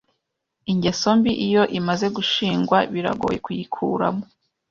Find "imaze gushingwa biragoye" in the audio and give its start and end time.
1.79-3.37